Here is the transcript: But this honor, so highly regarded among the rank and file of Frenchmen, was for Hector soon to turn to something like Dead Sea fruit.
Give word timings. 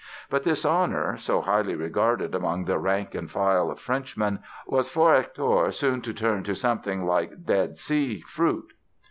But 0.31 0.43
this 0.43 0.65
honor, 0.65 1.15
so 1.17 1.41
highly 1.41 1.75
regarded 1.75 2.33
among 2.33 2.65
the 2.65 2.79
rank 2.79 3.13
and 3.13 3.29
file 3.29 3.69
of 3.69 3.77
Frenchmen, 3.79 4.39
was 4.65 4.89
for 4.89 5.13
Hector 5.13 5.71
soon 5.71 6.01
to 6.01 6.11
turn 6.11 6.41
to 6.45 6.55
something 6.55 7.05
like 7.05 7.45
Dead 7.45 7.77
Sea 7.77 8.21
fruit. 8.21 8.73